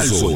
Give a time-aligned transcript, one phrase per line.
[0.00, 0.34] Metal Zone.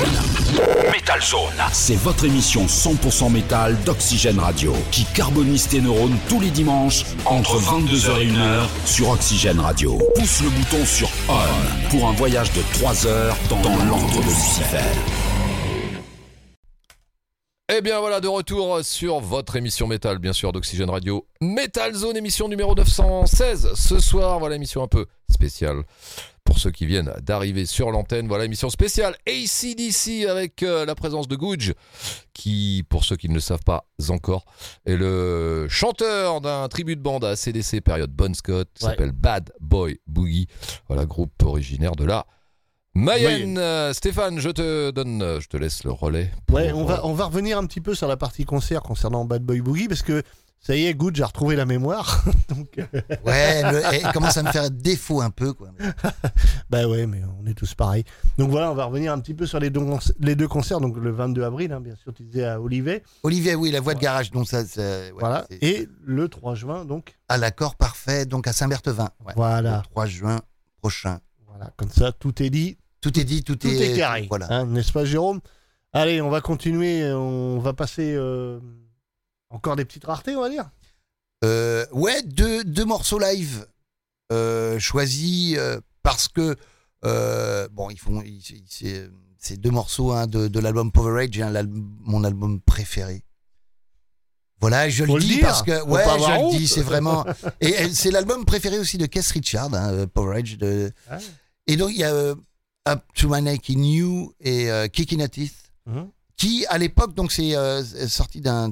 [0.92, 1.54] Metal Zone.
[1.72, 7.58] C'est votre émission 100% métal d'Oxygène Radio qui carbonise tes neurones tous les dimanches entre
[7.58, 9.98] 22h et 1h sur Oxygène Radio.
[10.16, 14.24] Pousse le bouton sur On pour un voyage de 3 heures dans, dans l'antre de
[14.24, 14.76] Lucifer.
[17.70, 21.26] Et Eh bien voilà, de retour sur votre émission métal, bien sûr, d'Oxygène Radio.
[21.40, 23.70] Metal Zone, émission numéro 916.
[23.74, 25.84] Ce soir, voilà, émission un peu spéciale.
[26.44, 31.26] Pour ceux qui viennent d'arriver sur l'antenne, voilà, émission spéciale ACDC avec euh, la présence
[31.26, 31.72] de Gouge,
[32.34, 34.44] qui, pour ceux qui ne le savent pas encore,
[34.84, 38.90] est le chanteur d'un tribut de bande à ACDC période Bon Scott, qui Ouais.
[38.90, 40.46] s'appelle Bad Boy Boogie.
[40.86, 42.26] Voilà, groupe originaire de la
[42.94, 43.56] Mayenne.
[43.58, 46.30] Euh, Stéphane, je te donne, je te laisse le relais.
[46.46, 49.24] pour, Ouais, on va, on va revenir un petit peu sur la partie concert concernant
[49.24, 50.22] Bad Boy Boogie parce que
[50.66, 52.24] ça y est, Good, j'ai retrouvé la mémoire.
[52.48, 52.84] Donc, euh,
[53.26, 55.68] Ouais, le- eh, commence à me faire défaut un peu, quoi.
[56.70, 58.04] bah ouais, mais on est tous pareils.
[58.38, 60.80] Donc voilà, on va revenir un petit peu sur les deux, conc- les deux concerts.
[60.80, 63.02] Donc le 22 avril, hein, bien sûr, tu disais à Olivet.
[63.22, 65.46] Olivier, oui, la voix de garage, donc ça, ça- ouais, voilà.
[65.60, 67.14] Et le 3 juin, donc.
[67.28, 69.10] à l'accord parfait, donc à Saint-Berthevin.
[69.26, 69.78] Ouais, Voilà.
[69.78, 70.40] Le 3 juin
[70.80, 71.18] prochain.
[71.48, 74.26] Voilà, comme ça, tout est dit, Tout est dit, tout, tout est, carré.
[74.30, 74.46] Voilà.
[74.50, 75.40] Hein, N'est-ce pas, Jérôme?
[75.92, 77.12] Allez, on va continuer.
[77.12, 78.58] On va passer euh,
[79.54, 80.68] encore des petites raretés, on va dire.
[81.44, 83.66] Euh, ouais, deux, deux morceaux live
[84.32, 86.56] euh, choisis euh, parce que
[87.70, 88.22] bon, ils font,
[89.38, 91.52] c'est deux morceaux hein, de, de l'album Powerage, hein,
[92.00, 93.24] mon album préféré.
[94.60, 97.26] Voilà, je le dis parce que ouais, je le dis, c'est vraiment
[97.60, 100.06] et, c'est l'album préféré aussi de Keith Richard, hein.
[100.06, 100.92] De...
[101.10, 101.18] Ah.
[101.66, 102.34] Et donc il y a
[102.88, 105.72] Up to My Neck in You et Kicking at Teeth.
[106.44, 108.70] Qui à l'époque donc c'est euh, sorti d'un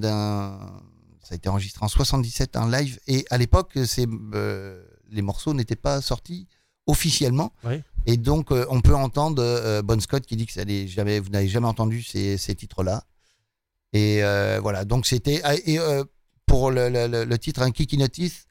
[1.22, 2.98] ça a été enregistré en 77 en live.
[3.06, 6.46] Et à l'époque c'est euh, les morceaux n'étaient pas sortis
[6.86, 7.52] officiellement.
[7.64, 7.80] Oui.
[8.06, 11.30] et donc euh, on peut entendre Bon Scott qui dit que ça n'allait jamais vous
[11.30, 13.04] n'avez jamais entendu ces, ces titres là
[13.92, 14.20] et
[14.60, 14.84] voilà.
[14.84, 15.78] Donc c'était ah, et
[16.46, 18.46] pour le, le- le- le titre un Kick in the Teeth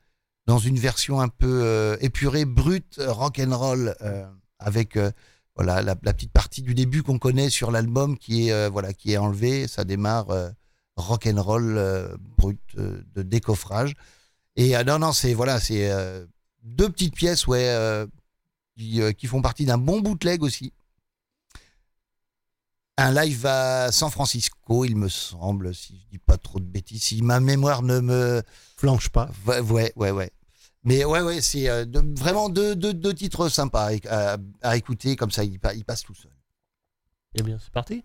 [0.48, 3.96] dans une version un peu épurée brute rock and roll
[4.59, 4.98] avec
[5.56, 8.94] voilà la, la petite partie du début qu'on connaît sur l'album qui est euh, voilà
[8.94, 10.50] qui est enlevée ça démarre euh,
[10.96, 13.94] rock and roll euh, brut de décoffrage
[14.56, 15.90] et non non c'est voilà c'est
[16.64, 18.06] deux petites pièces ouais
[18.78, 20.74] qui, qui font partie d'un bon bootleg aussi
[22.98, 27.04] un live à San Francisco il me semble si je dis pas trop de bêtises
[27.04, 28.44] si ma mémoire ne me
[28.82, 29.30] Flanche pas.
[29.46, 30.10] Ouais, ouais, ouais.
[30.10, 30.32] ouais.
[30.84, 34.78] Mais ouais, ouais, c'est euh, de- vraiment deux, deux, deux titres sympas à, à- à
[34.78, 36.31] écouter, comme ça, il, pa- il passe tout seul.
[37.36, 38.03] Eh bien, c'est parti.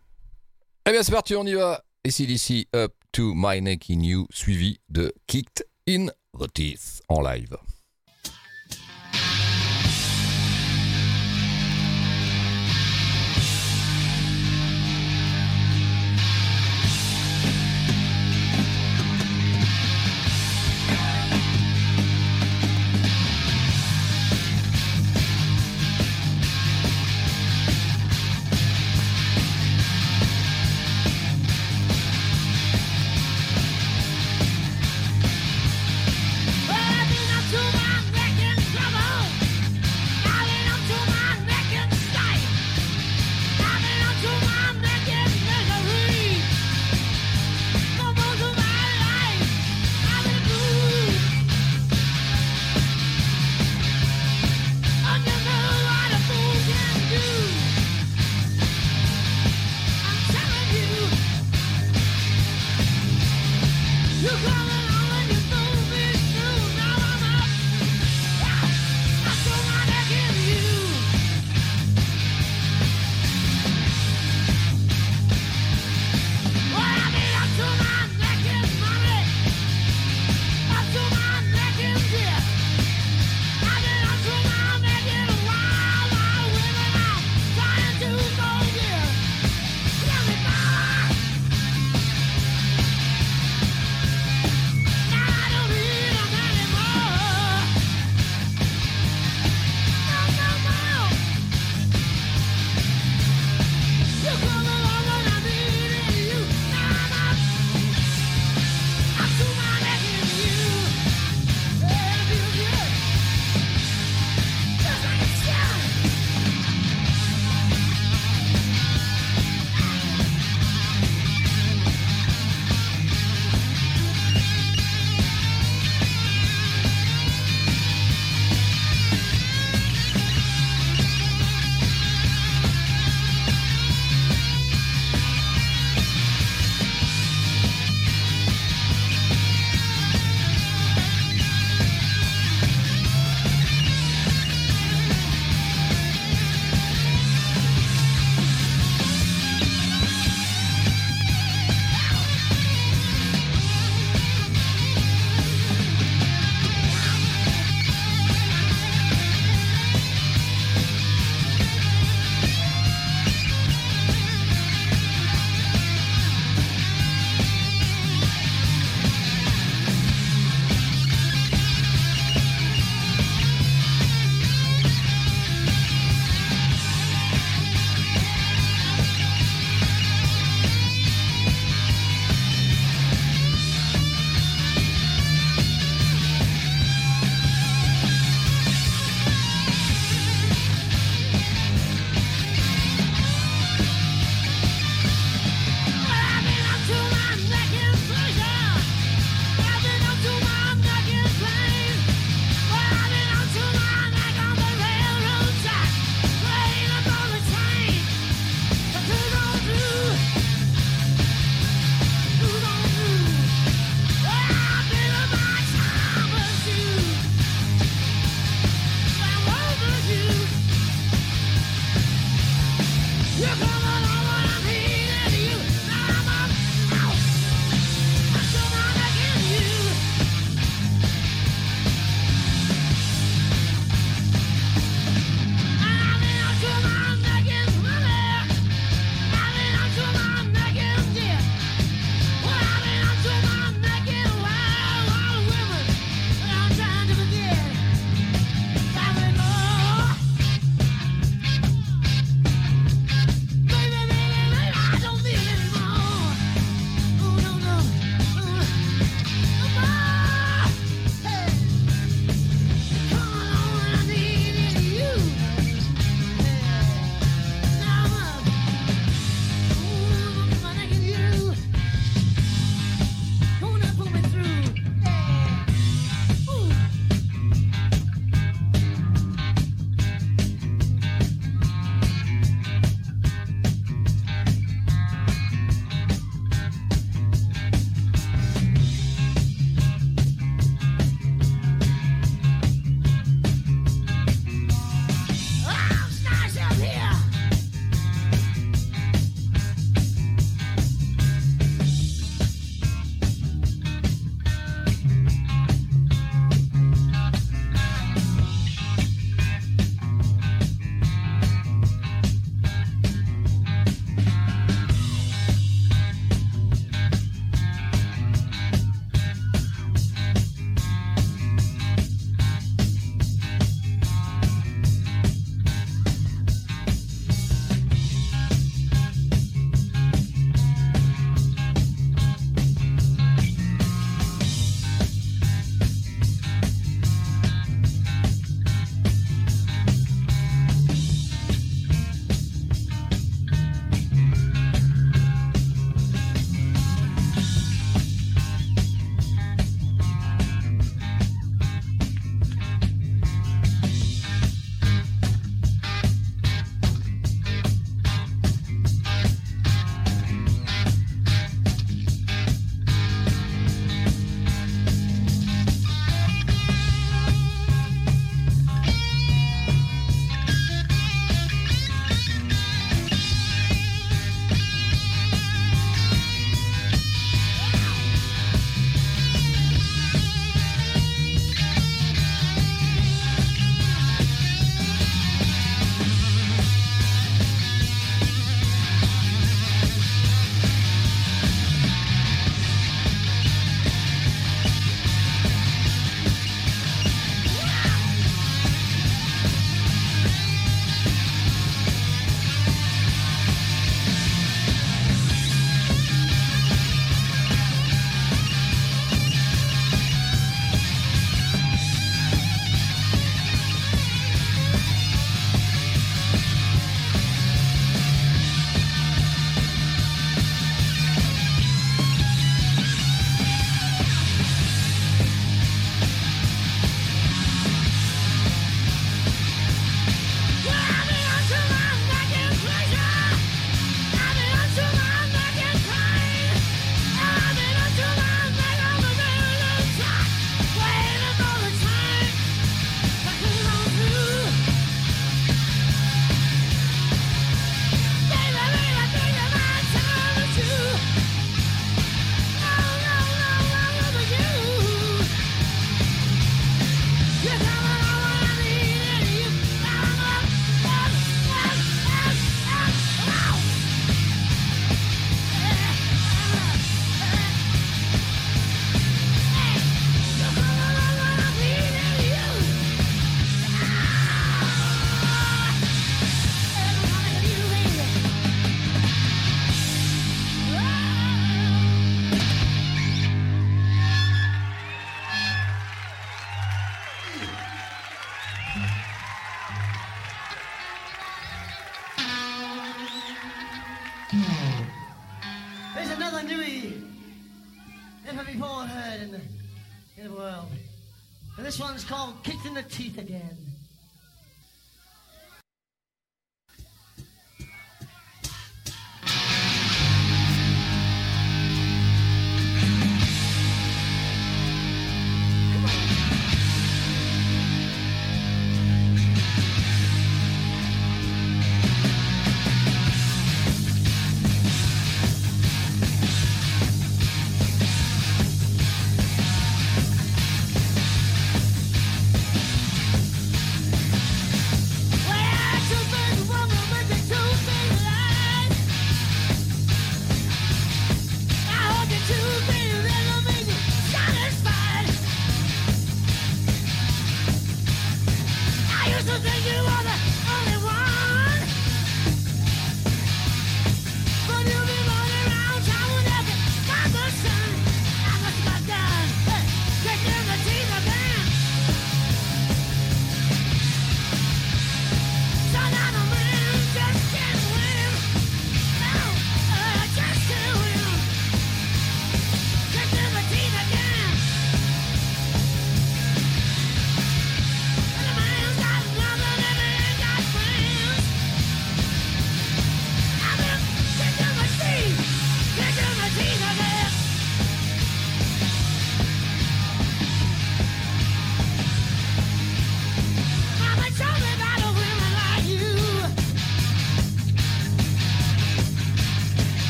[0.87, 1.83] Eh bien, c'est parti, on y va.
[2.05, 7.23] Ici, d'ici, Up to My Neck in You, suivi de Kicked in the Teeth en
[7.23, 7.57] live.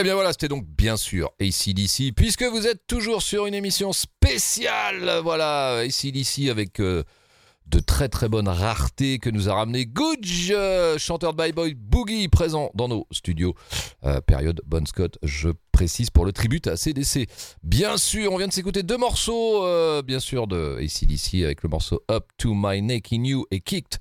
[0.00, 3.92] Eh bien voilà, c'était donc bien sûr ACDC, puisque vous êtes toujours sur une émission
[3.92, 7.04] spéciale, voilà, ACDC avec euh,
[7.66, 11.74] de très très bonnes raretés que nous a ramené Googe, euh, chanteur de Bye Boy
[11.74, 13.54] Boogie, présent dans nos studios.
[14.04, 17.26] Euh, période Bon Scott, je précise pour le tribute à CDC.
[17.62, 19.66] Bien sûr, on vient de s'écouter deux morceaux,
[20.02, 23.98] bien sûr, de ACDC avec le morceau Up to My Neck in You et Kicked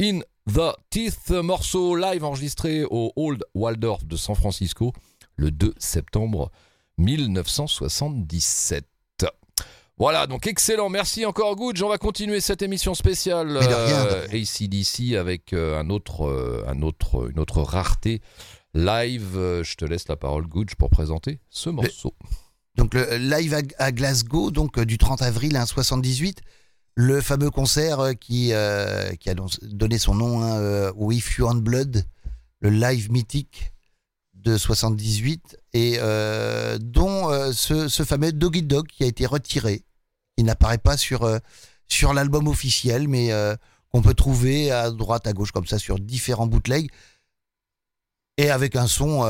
[0.00, 4.92] in the Teeth, morceau live enregistré au Old Waldorf de San Francisco
[5.40, 6.50] le 2 septembre
[6.98, 8.84] 1977.
[9.96, 10.88] Voilà, donc excellent.
[10.88, 11.82] Merci encore, Good.
[11.82, 17.30] On va continuer cette émission spéciale euh, ACDC avec euh, un autre, euh, un autre,
[17.30, 18.22] une autre rareté
[18.72, 19.36] live.
[19.36, 22.14] Euh, je te laisse la parole, Good, pour présenter ce morceau.
[22.76, 26.40] Donc le live à, à Glasgow, donc du 30 avril hein, 78,
[26.94, 28.52] le fameux concert qui,
[29.20, 32.04] qui a don- donné son nom hein, au If You Want Blood,
[32.60, 33.72] le live mythique
[34.42, 39.84] de 78, et euh, dont euh, ce, fameux Doggy Dog qui a été retiré,
[40.36, 41.38] qui n'apparaît pas sur, euh,
[41.88, 43.30] sur l'album officiel, mais
[43.90, 46.90] qu'on peut trouver à droite, à gauche, comme ça, sur différents bootlegs,
[48.36, 49.20] et avec un son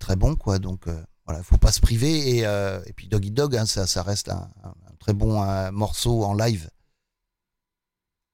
[0.00, 0.58] très, bon, quoi.
[0.58, 0.86] Donc
[1.24, 2.36] voilà, faut pas se priver.
[2.36, 4.48] Et, et puis Doggy Dog, hein, ça, ça reste un,
[4.98, 6.68] très bon morceau en live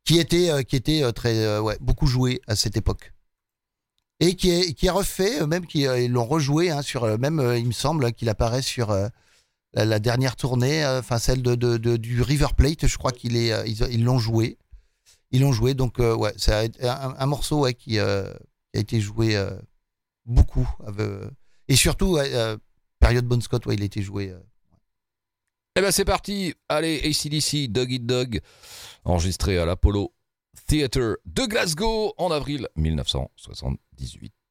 [0.04, 3.11] qui était, qui était très, ouais, beaucoup joué à cette époque.
[4.22, 7.16] Et qui est, qui est refait, euh, même qui euh, l'ont rejoué hein, sur, euh,
[7.18, 8.96] même il me semble qu'il apparaît sur
[9.74, 13.66] la, dernière tournée, enfin celle de, de- du River Plate, je crois qu'il est, euh,
[13.66, 14.58] ils l'ont joué,
[15.32, 15.74] ils l'ont joué.
[15.74, 18.32] Donc ouais, c'est un, morceau ouais, qui, a
[18.74, 19.36] été joué
[20.24, 20.68] beaucoup,
[21.66, 22.16] et surtout
[23.00, 24.32] période Bon Scott, ouais, il a été joué.
[25.74, 26.54] Eh ben c'est parti.
[26.68, 28.40] Allez, ACDC, Dog Eat Dog,
[29.04, 30.12] enregistré à l'Apollo
[30.72, 34.41] Theatre de Glasgow en avril 1978.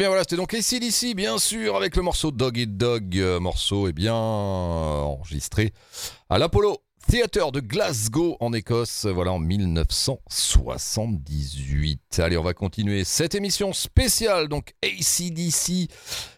[0.00, 3.86] Bien voilà, c'était donc ACDC, bien sûr, avec le morceau Dog Eat Dog, euh, morceau
[3.86, 5.74] eh bien enregistré
[6.30, 12.18] à l'Apollo Theatre de Glasgow en Écosse, voilà en 1978.
[12.18, 15.90] Allez, on va continuer cette émission spéciale, donc ACDC,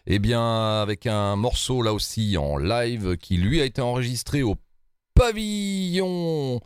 [0.07, 4.57] eh bien avec un morceau là aussi en live qui lui a été enregistré au
[5.13, 6.59] pavillon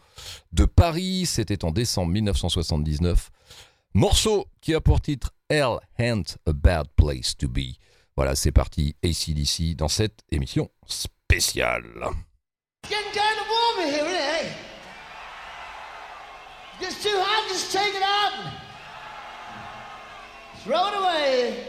[0.52, 3.30] de Paris, c'était en décembre 1979.
[3.98, 7.80] Morceau qui a pour titre Hell Ain't a Bad Place to Be.
[8.16, 11.84] Voilà, c'est parti, ACDC dans cette émission spéciale.
[12.88, 14.54] Getting kind of warm in here, isn't it?
[16.80, 18.54] Gets too hot, just take it out
[20.64, 21.64] throw it away.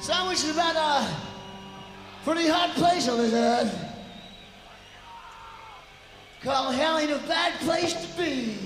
[0.00, 1.06] Sandwich is about a
[2.24, 3.89] pretty hot place on this earth.
[6.42, 8.56] Call hell ain't a bad place to be.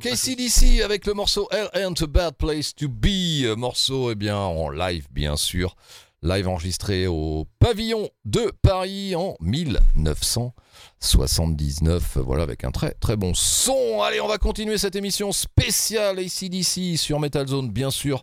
[0.00, 3.44] Donc ACDC avec le morceau Hell Ain't a Bad Place to Be.
[3.44, 5.76] Euh, Morceau, eh bien, en live, bien sûr.
[6.22, 12.16] Live enregistré au pavillon de Paris en 1979.
[12.16, 14.00] Voilà, avec un très très bon son.
[14.02, 18.22] Allez, on va continuer cette émission spéciale ACDC sur Metal Zone, bien sûr.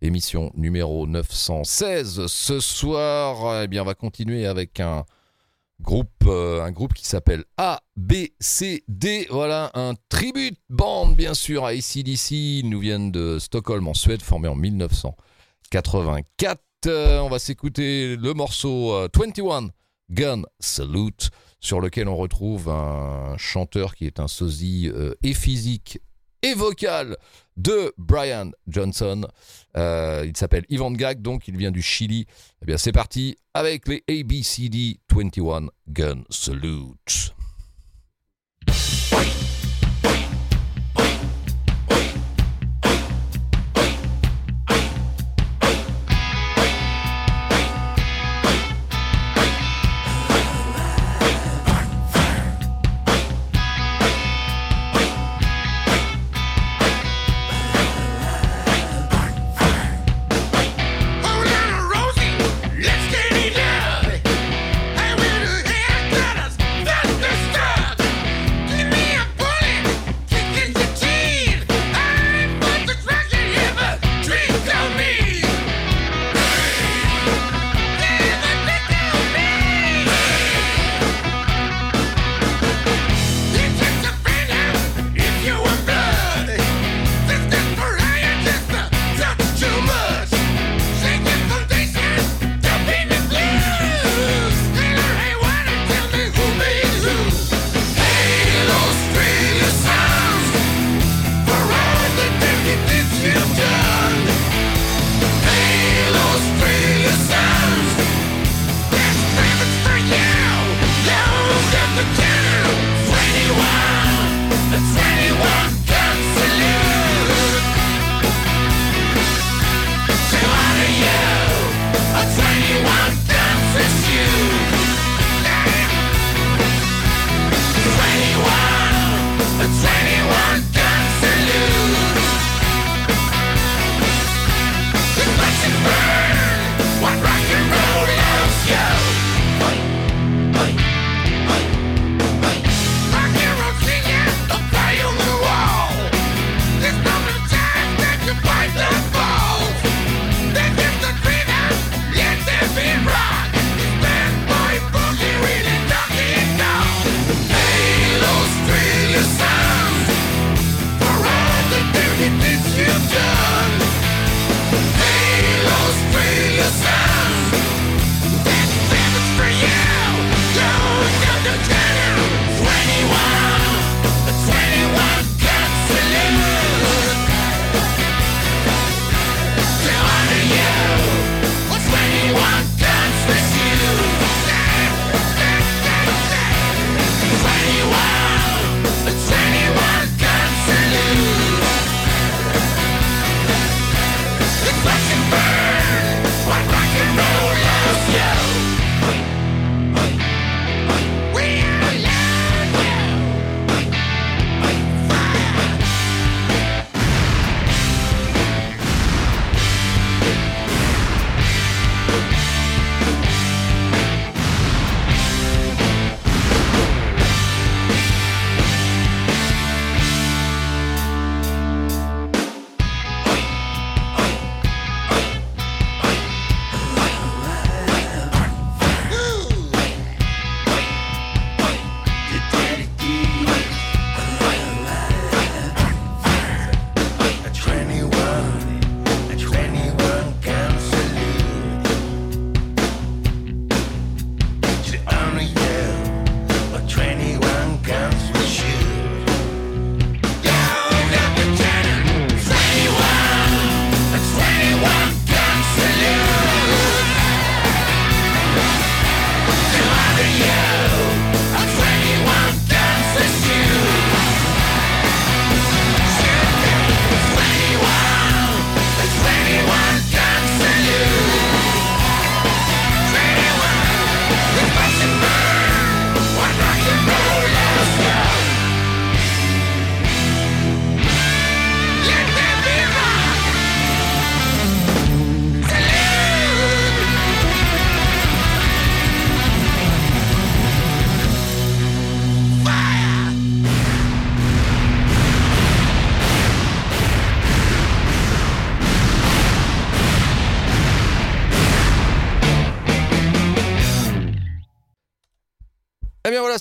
[0.00, 2.28] Émission numéro 916.
[2.28, 5.04] Ce soir, eh bien, on va continuer avec un
[5.80, 9.26] groupe, euh, un groupe qui s'appelle ABCD.
[9.30, 12.32] Voilà, un tribute band, bien sûr, à ACDC.
[12.32, 16.60] Ils nous viennent de Stockholm, en Suède, formé en 1984.
[16.86, 19.68] Euh, on va s'écouter le morceau euh, 21
[20.10, 26.00] Gun Salute, sur lequel on retrouve un chanteur qui est un sosie euh, et physique
[26.42, 27.16] et vocal
[27.56, 29.26] de Brian Johnson.
[29.76, 32.26] Euh, il s'appelle Ivan Gag, donc il vient du Chili.
[32.62, 37.34] Eh bien, c'est parti avec les ABCD 21 Gun Salute.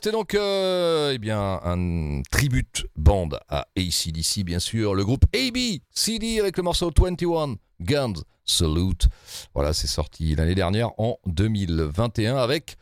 [0.02, 4.96] C'était donc euh, eh bien, un tribute band à ACDC, bien sûr.
[4.96, 5.58] Le groupe AB,
[5.94, 8.14] CD avec le morceau 21 Guns
[8.46, 9.10] Salute.
[9.54, 12.78] Voilà, c'est sorti l'année dernière en 2021 avec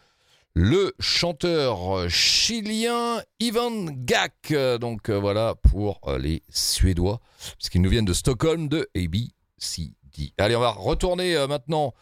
[0.54, 4.54] le chanteur chilien Ivan Gak.
[4.80, 7.20] Donc euh, voilà pour euh, les Suédois,
[7.58, 10.34] puisqu'ils nous viennent de Stockholm de ABCD.
[10.38, 11.96] Allez, on va retourner maintenant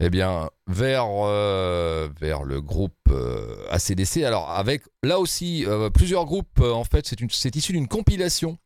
[0.00, 4.24] eh bien, vers, euh, vers le groupe euh, ACDC.
[4.24, 8.58] Alors, avec là aussi euh, plusieurs groupes, en fait, c'est une- c'est issu d'une compilation.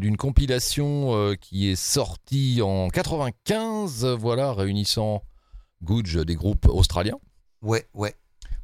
[0.00, 5.22] d'une compilation qui est sortie en 95, euh, voilà, réunissant
[5.82, 7.18] Gouge des groupes australiens.
[7.62, 8.14] Ouais, ouais.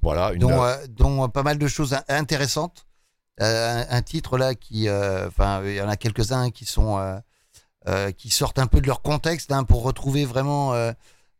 [0.02, 2.86] Voilà, une, Dont, dont, pas mal de choses in- intéressantes.
[3.38, 7.20] Un, un titre là qui, enfin, il y en a quelques-uns qui sont,
[8.16, 10.72] qui sortent un peu de leur contexte hein, pour retrouver vraiment.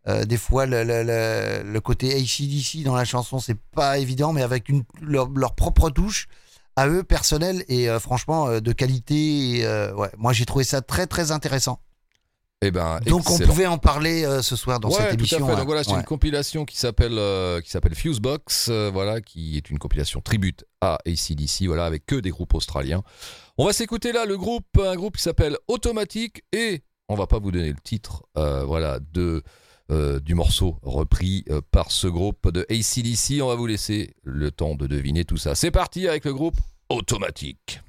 [0.09, 4.33] Euh, des fois, le, le- le- le côté ACDC dans la chanson, c'est pas évident,
[4.33, 6.29] mais avec une, leur, leur propre touche
[6.77, 9.59] à eux, personnelle et euh, franchement euh, de qualité.
[9.61, 11.81] et, ouais, moi, j'ai trouvé ça très très intéressant.
[12.63, 15.39] eh ben, Donc, on pouvait en parler euh, ce soir dans ouais, cette tout émission.
[15.45, 15.53] à fait.
[15.53, 15.57] hein.
[15.57, 15.99] Donc voilà, c'est Ouais.
[15.99, 20.65] une compilation qui s'appelle euh, qui s'appelle Fusebox, euh, voilà, qui est une compilation tribute
[20.81, 23.03] à ACDC, voilà, avec que des groupes australiens.
[23.59, 27.39] On va s'écouter là le groupe, un groupe qui s'appelle Automatique et on va pas
[27.39, 29.43] vous donner le titre, voilà, de
[29.91, 33.41] euh, du morceau repris euh, par ce groupe de ACDC.
[33.43, 35.55] On va vous laisser le temps de deviner tout ça.
[35.55, 36.57] C'est parti avec le groupe
[36.89, 37.81] Automatique.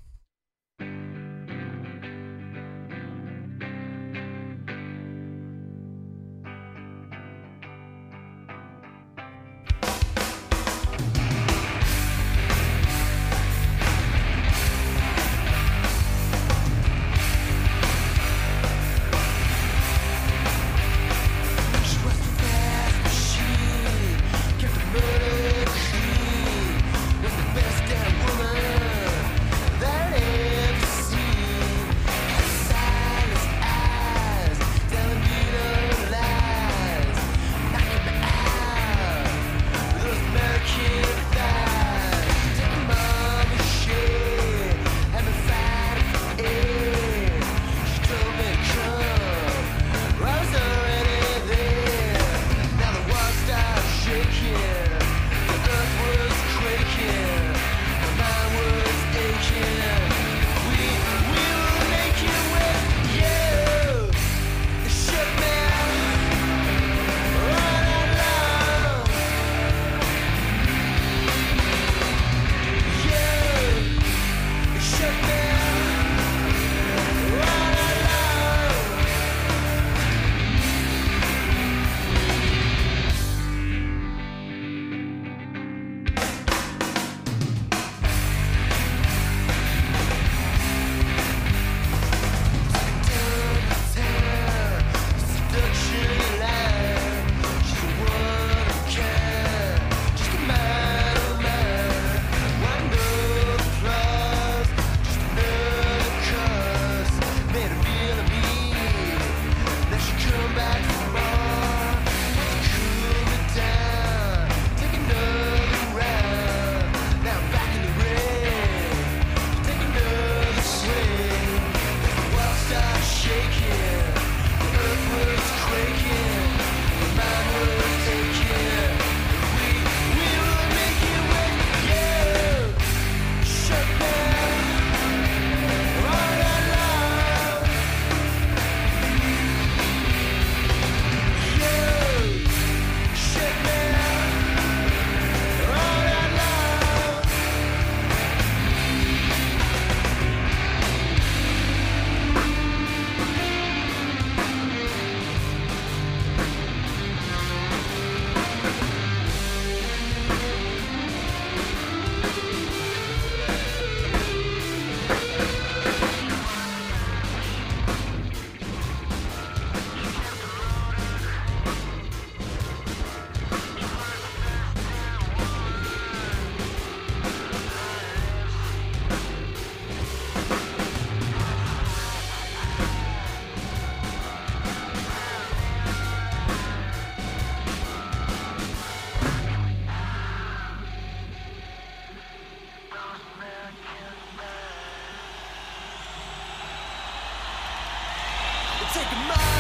[198.98, 199.57] take mine.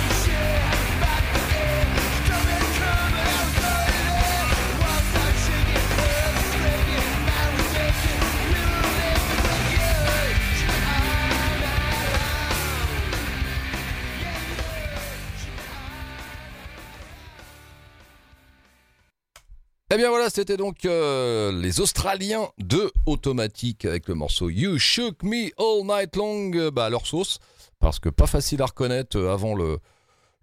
[19.97, 25.23] Eh bien voilà, c'était donc euh, les Australiens de Automatique avec le morceau You Shook
[25.23, 27.39] Me All Night Long, euh, bah, leur sauce,
[27.79, 29.79] parce que pas facile à reconnaître euh, avant le,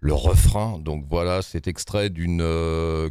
[0.01, 0.77] le refrain.
[0.77, 2.43] Donc voilà, c'est extrait d'une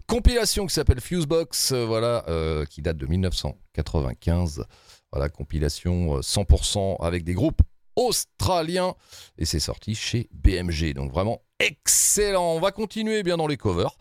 [0.07, 2.27] compilation qui s'appelle Fusebox, voilà,
[2.69, 4.67] qui date de 1995.
[5.15, 7.63] Voilà, compilation euh, 100% avec des groupes
[7.97, 8.95] australiens
[9.39, 10.93] et c'est sorti chez BMG.
[10.93, 12.53] Donc vraiment excellent.
[12.55, 13.97] On va continuer bien dans les covers.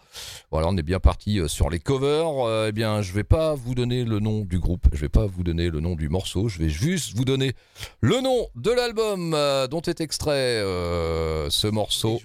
[0.51, 2.47] Voilà, on est bien parti euh, sur les covers.
[2.47, 5.25] Euh, eh bien, je vais pas vous donner le nom du groupe, je vais pas
[5.25, 7.53] vous donner le nom du morceau, je vais juste vous donner
[8.01, 12.21] le nom de l'album euh, dont est extrait euh, ce morceau.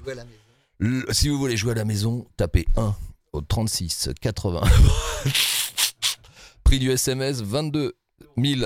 [0.78, 2.94] Le- si vous voulez jouer à la maison, tapez 1
[3.32, 4.60] au 36 80.
[6.64, 7.94] Prix du SMS 22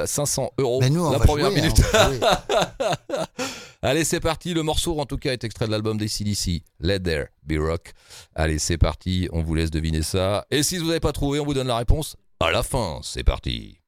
[0.06, 0.80] 500 euros.
[0.80, 1.82] Mais nous, on la va première jouer, minute.
[3.84, 4.54] Allez, c'est parti.
[4.54, 6.62] Le morceau, en tout cas, est extrait de l'album des CDC.
[6.78, 7.92] Let There Be Rock.
[8.36, 9.28] Allez, c'est parti.
[9.32, 10.46] On vous laisse deviner ça.
[10.52, 13.00] Et si vous n'avez pas trouvé, on vous donne la réponse à la fin.
[13.02, 13.81] C'est parti.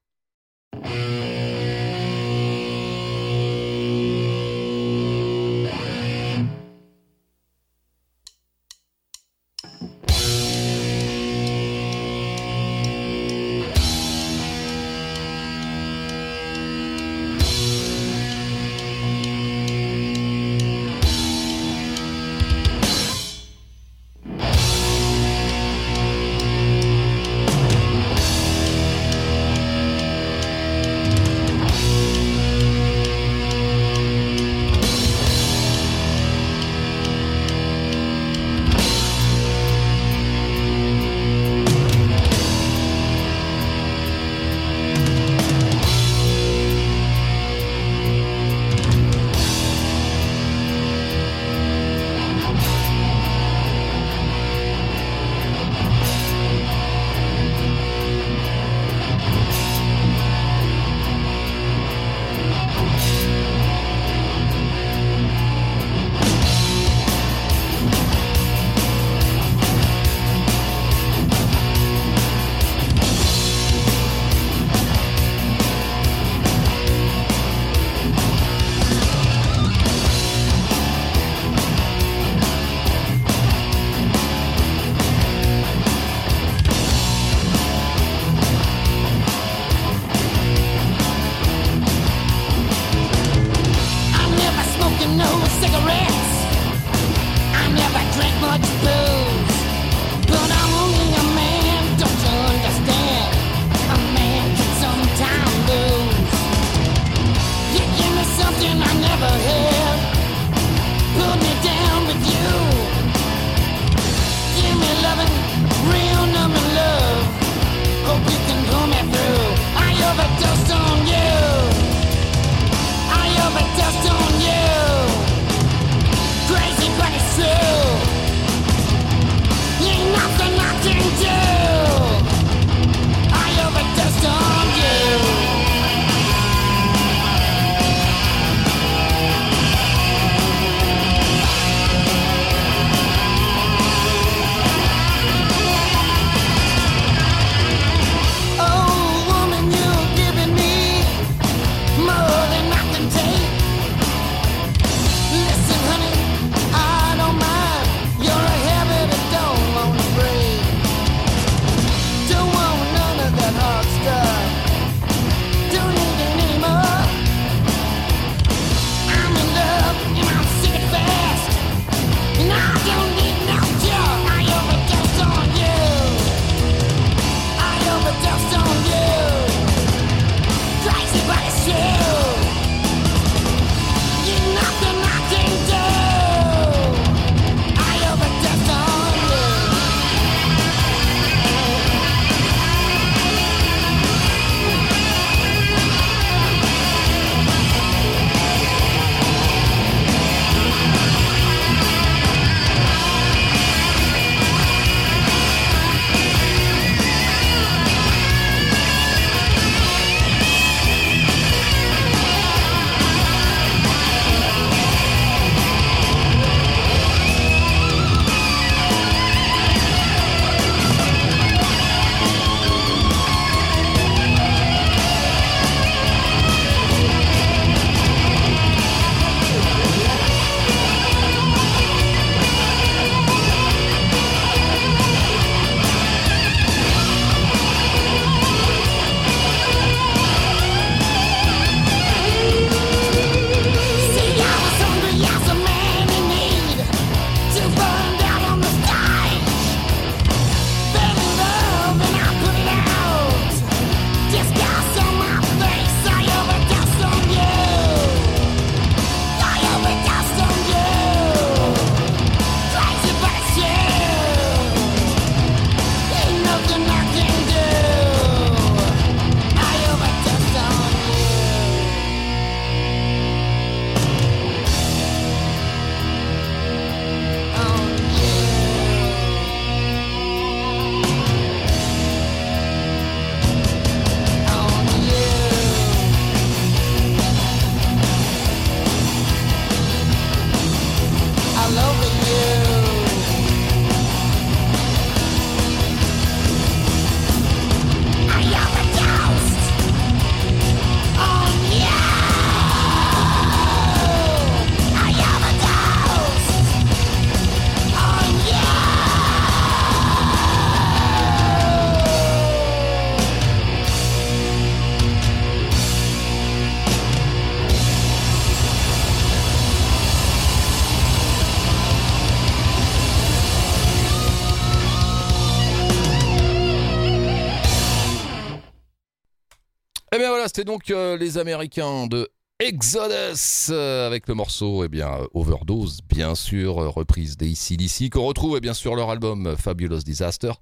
[330.55, 332.31] C'était donc euh, les Américains de
[332.61, 338.25] Exodus euh, avec le morceau eh bien euh, Overdose bien sûr reprise des ACDC qu'on
[338.25, 340.53] retrouve eh bien sur leur album Fabulous Disaster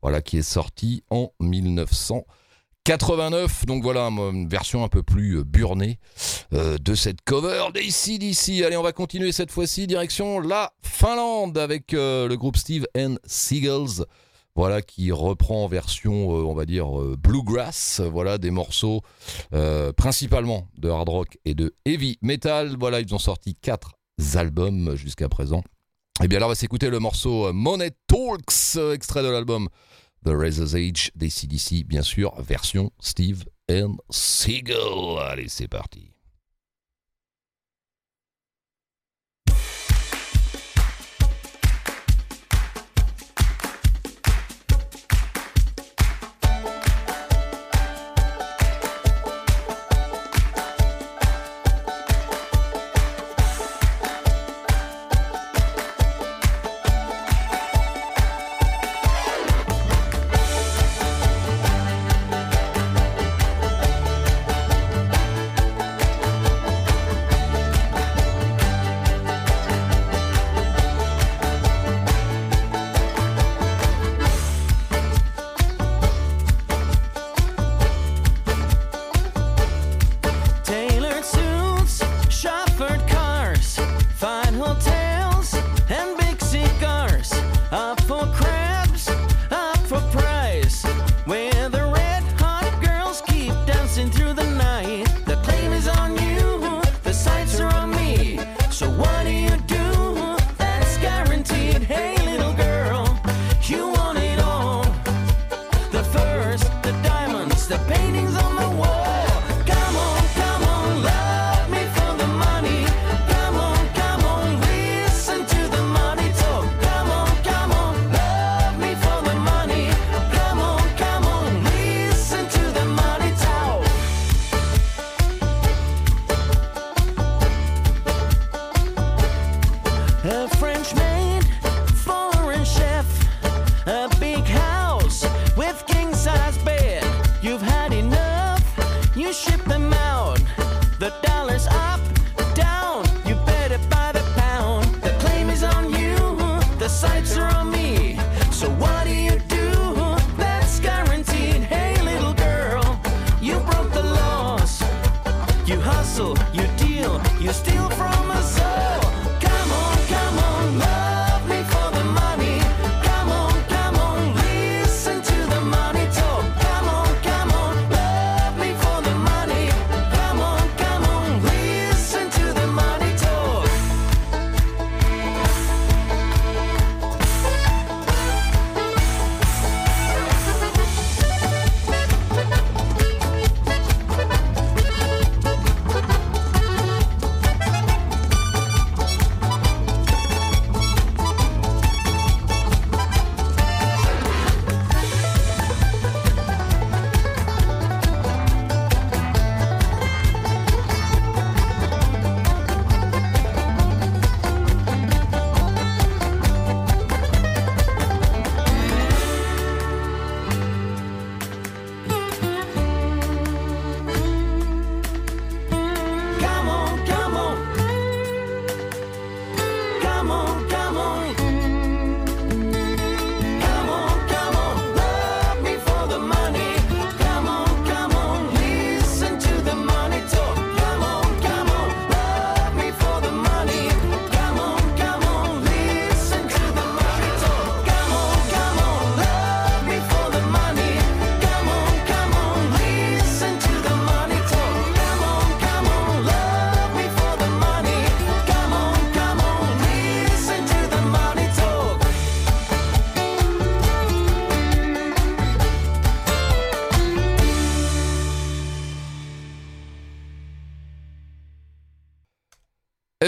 [0.00, 5.98] voilà qui est sorti en 1989 donc voilà une version un peu plus burnée
[6.50, 11.92] de cette cover des ACDC allez on va continuer cette fois-ci direction la Finlande avec
[11.92, 14.06] le groupe Steve and Seagulls
[14.56, 19.02] voilà qui reprend en version euh, on va dire euh, bluegrass voilà des morceaux
[19.52, 22.76] euh, principalement de hard rock et de heavy metal.
[22.78, 23.94] Voilà, ils ont sorti quatre
[24.34, 25.62] albums jusqu'à présent.
[26.22, 29.68] Et bien là, on va s'écouter le morceau Money Talks, extrait de l'album
[30.24, 35.18] The Razor's Age des CDC, bien sûr, version Steve and Seagull.
[35.20, 36.13] Allez, c'est parti.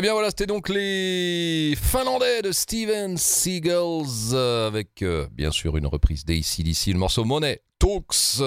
[0.07, 5.87] Bien voilà, c'était donc les Finlandais de Steven Seagulls euh, avec euh, bien sûr une
[5.89, 8.41] reprise d'ACDC, le morceau Money Talks,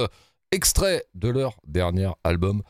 [0.54, 2.62] extrait de leur dernier album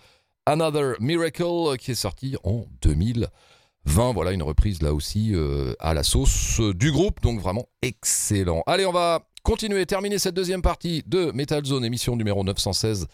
[0.48, 4.12] Another Miracle euh, qui est sorti en 2020.
[4.14, 5.36] Voilà une reprise là aussi
[5.80, 8.64] à la sauce du groupe, donc vraiment excellent.
[8.66, 13.06] Allez, on va continuer, terminer cette deuxième partie de Metal Zone, émission numéro 916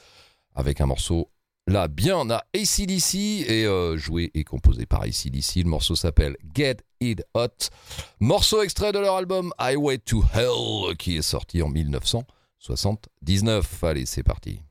[0.55, 1.29] avec un morceau
[1.67, 5.63] là bien à ACDC et euh, joué et composé par ACDC.
[5.63, 7.69] Le morceau s'appelle Get It Hot.
[8.19, 13.83] Morceau extrait de leur album Highway to Hell qui est sorti en 1979.
[13.83, 14.61] Allez, c'est parti.